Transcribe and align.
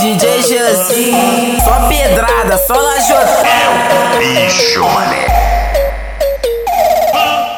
DJ 0.00 0.40
Janzinho, 0.40 1.60
só 1.62 1.86
pedrada, 1.86 2.56
só 2.66 2.72
lajota. 2.72 3.46
É 4.14 4.18
bicho, 4.18 4.82
mané. 4.82 5.59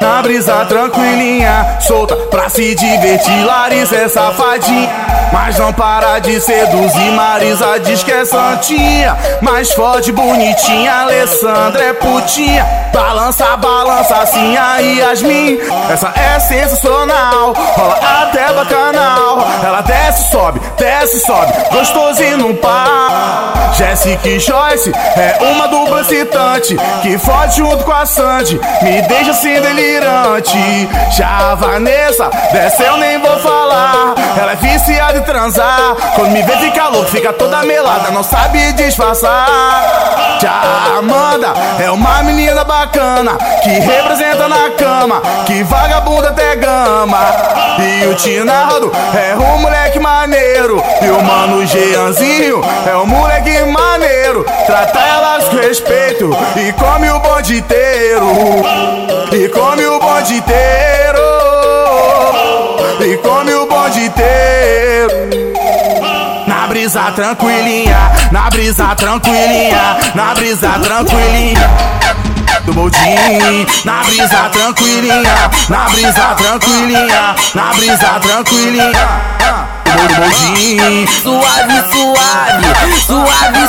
Na 0.02 0.20
brisa 0.20 0.64
tranquilinha, 0.64 1.76
solta 1.78 2.16
pra 2.16 2.48
se 2.48 2.74
divertir. 2.74 3.44
Larissa 3.44 3.94
é 3.94 4.08
safadinha, 4.08 4.90
mas 5.32 5.56
não 5.60 5.72
para 5.72 6.18
de 6.18 6.40
seduzir. 6.40 7.12
Marisa 7.12 7.78
diz 7.78 8.02
que 8.02 8.10
é 8.10 8.24
santinha, 8.24 9.16
mas 9.40 9.72
fode 9.72 10.10
bonitinha. 10.10 10.92
Alessandra 11.02 11.84
é 11.84 11.92
putinha, 11.92 12.66
balança, 12.92 13.56
balança 13.56 14.16
assim 14.16 14.56
a 14.56 14.78
Yasmin. 14.78 15.60
Essa 15.88 16.12
é 16.16 16.40
sensacional, 16.40 17.52
rola 17.52 17.98
até 18.22 18.52
bacanal. 18.52 19.38
Ela 19.64 19.82
desce, 19.82 20.32
sobe, 20.32 20.60
desce, 20.76 21.20
sobe, 21.20 21.52
gostosinho 21.70 22.38
no 22.38 22.54
par. 22.54 23.11
Jessica 23.92 24.26
e 24.26 24.40
Joyce 24.40 24.90
é 24.90 25.44
uma 25.44 25.68
dupla 25.68 26.00
excitante 26.00 26.74
que 27.02 27.18
fode 27.18 27.56
junto 27.56 27.84
com 27.84 27.92
a 27.92 28.06
Sandy. 28.06 28.58
Me 28.80 29.02
deixa 29.02 29.32
assim 29.32 29.60
delirante. 29.60 30.88
Já 31.14 31.52
a 31.52 31.54
Vanessa, 31.54 32.30
dessa 32.52 32.84
eu 32.84 32.96
nem 32.96 33.18
vou 33.18 33.38
falar. 33.40 34.14
Ela 34.40 34.52
é 34.52 34.56
viciada 34.56 35.18
em 35.18 35.22
transar. 35.22 35.94
Quando 36.14 36.30
me 36.30 36.40
vê 36.40 36.56
fica 36.56 36.88
louco, 36.88 37.10
fica 37.10 37.34
toda 37.34 37.62
melada, 37.64 38.10
não 38.10 38.22
sabe 38.22 38.72
disfarçar. 38.72 40.38
Já 40.40 40.50
a 40.50 40.98
Amanda 40.98 41.52
é 41.78 41.90
uma 41.90 42.22
menina 42.22 42.64
bacana 42.64 43.36
que 43.62 43.68
representa 43.68 44.48
na 44.48 44.70
cama, 44.70 45.20
que 45.44 45.62
vagabunda 45.64 46.30
até 46.30 46.56
gama. 46.56 47.18
E 47.78 48.06
o 48.06 48.14
Tinaldo 48.14 48.90
é 49.14 49.36
um 49.36 49.58
moleque 49.58 49.98
maneiro. 49.98 50.82
E 51.02 51.10
o 51.10 51.22
mano 51.22 51.66
Jeanzinho 51.66 52.62
é 52.86 52.96
um 52.96 53.06
moleque 53.06 53.50
maneiro. 53.66 53.91
Trata 54.66 55.00
elas 55.00 55.44
com 55.48 55.56
respeito 55.56 56.30
e 56.56 56.72
come 56.72 57.10
o 57.10 57.18
bonde 57.20 57.58
inteiro. 57.58 58.26
E 59.32 59.48
come 59.48 59.86
o 59.86 59.98
bonde 59.98 60.34
inteiro. 60.34 61.20
E 63.00 63.16
come 63.18 63.54
o 63.54 63.66
bonde 63.66 64.04
inteiro. 64.04 65.42
Na 66.46 66.66
brisa 66.68 67.10
tranquilinha, 67.12 68.12
na 68.30 68.48
brisa 68.50 68.94
tranquilinha, 68.94 69.96
na 70.14 70.34
brisa 70.34 70.70
tranquilinha. 70.78 71.70
Do 72.64 72.72
boldinho, 72.72 73.66
na 73.84 74.04
brisa 74.04 74.48
tranquilinha, 74.52 75.50
na 75.68 75.88
brisa 75.90 76.34
tranquilinha, 76.36 77.34
na 77.54 77.72
brisa 77.74 78.20
tranquilinha. 78.20 78.92
Do 79.84 80.14
boldinho, 80.14 81.08
Suave, 81.22 81.82
suave, 81.90 83.00
suave, 83.06 83.61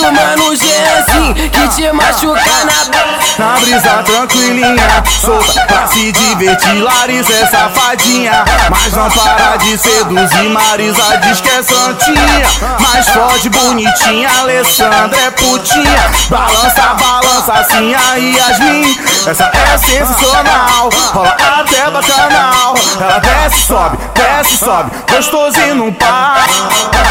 o 0.00 0.12
mano 0.12 0.56
G 0.56 0.64
assim 0.98 1.34
que 1.34 1.68
te 1.68 1.92
machuca 1.92 2.64
na 2.64 3.18
na 3.38 3.60
brisa 3.60 4.02
tranquilinha, 4.02 5.04
solta 5.20 5.60
pra 5.66 5.86
se 5.86 6.10
divertir. 6.10 6.82
Larissa 6.82 7.32
é 7.32 7.46
safadinha, 7.46 8.44
mas 8.68 8.92
não 8.92 9.08
para 9.10 9.56
de 9.58 9.78
seduzir. 9.78 10.48
Marisa 10.48 11.16
diz 11.18 11.40
que 11.40 11.48
é 11.48 11.62
santinha, 11.62 12.48
mas 12.80 13.08
fode 13.08 13.48
bonitinha. 13.50 14.28
Alessandra 14.40 15.18
é 15.20 15.30
putinha, 15.30 16.10
balança, 16.28 16.94
balança 16.94 17.17
assim 17.52 17.94
a 17.94 18.14
Yasmin. 18.14 18.98
Essa 19.26 19.50
é 19.52 19.78
sensacional, 19.78 20.88
rola 21.12 21.36
até 21.60 21.90
bacanal. 21.90 22.74
Ela 23.00 23.18
desce, 23.18 23.66
sobe, 23.66 23.98
desce, 24.14 24.56
sobe, 24.58 24.90
gostosinho 25.10 25.74
no 25.74 25.92
par. 25.92 26.46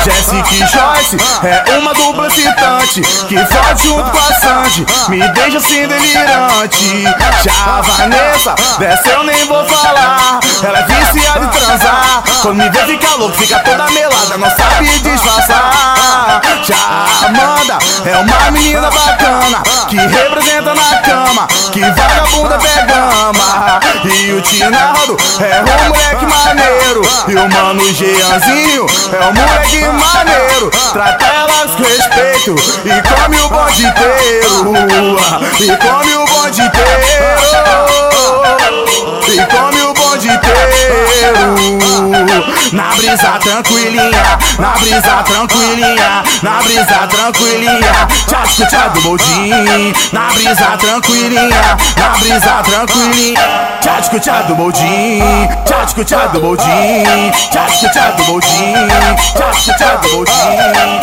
Jessica 0.04 0.54
e 0.54 0.58
Joyce 0.60 1.18
é 1.44 1.78
uma 1.78 1.94
dupla 1.94 2.28
excitante 2.28 3.02
que 3.02 3.38
fode 3.38 3.84
junto 3.84 4.10
com 4.10 4.18
a 4.18 4.34
Sandy. 4.34 4.86
Me 5.10 5.28
deixa 5.30 5.58
assim 5.58 5.88
delirante. 5.88 7.04
Já 7.44 7.78
a 7.78 7.82
Vanessa, 7.82 8.56
dessa 8.80 9.10
eu 9.10 9.24
nem 9.24 9.46
vou 9.48 9.66
falar. 9.66 10.40
Ela 10.64 10.80
é 10.80 10.84
viciada 10.84 11.46
em 11.46 11.50
transar. 11.50 12.24
Quando 12.42 12.58
me 12.58 12.70
vê 12.70 12.86
fica 12.98 13.16
louco, 13.16 13.38
fica 13.38 13.60
toda 13.60 13.90
melada, 13.92 14.38
não 14.38 14.50
sabe 14.50 15.00
disfarçar. 15.00 16.42
Já 16.64 16.76
a 16.76 17.26
Amanda 17.28 17.78
é 18.06 18.18
uma 18.18 18.52
menina 18.52 18.90
bacana 18.90 19.62
que 19.88 19.96
representa 19.96 20.74
na 20.74 20.98
cama, 21.02 21.48
que 21.72 21.80
vagabunda 21.80 22.56
até 22.56 22.86
gama. 22.86 23.80
E 24.04 24.34
o 24.34 24.42
Tinaldo 24.42 25.18
é 25.40 25.62
um 25.62 25.90
moleque 25.90 26.26
maneiro. 26.26 27.02
E 27.28 27.36
o 27.36 27.50
mano 27.50 27.94
Jeanzinho 27.94 28.86
é 29.14 29.26
um 29.26 29.34
moleque 29.34 29.86
maneiro. 29.86 30.72
Trata 30.94 31.26
elas 31.26 31.72
com 31.72 31.84
respeito 31.84 32.56
e 32.86 33.02
come 33.16 33.40
o 33.40 33.50
bonde 33.50 33.86
inteiro. 33.86 34.74
E 35.60 35.78
come 35.78 36.16
o 36.16 36.26
bonde 36.26 36.62
inteiro. 36.62 37.07
Na 42.74 42.94
brisa 42.96 43.40
tranquilinha, 43.40 44.38
na 44.60 44.72
brisa 44.78 45.24
tranquilinha, 45.24 46.24
na 46.44 46.62
brisa 46.62 47.08
tranquilinha. 47.08 48.08
Tchá, 48.28 48.44
tchá 48.66 48.88
do 48.90 49.02
boldinho. 49.02 49.94
Na 50.12 50.28
brisa 50.34 50.78
tranquilinha, 50.78 51.78
na 51.98 52.10
brisa 52.20 52.64
tranquilinha. 52.64 53.40
Tchá, 53.82 54.02
tchá 54.20 54.42
do 54.42 54.56
boldinho. 54.56 55.48
Tchá, 55.66 55.86
tchá 56.04 56.28
do 56.28 56.40
boldinho. 56.42 57.32
Tchá, 57.52 57.66
tchá 57.68 58.12
do 58.12 58.24
boldinho. 58.26 58.88
Tchá, 59.34 59.52
tchá 59.78 59.96
do 59.96 60.10
boldinho. 60.10 60.98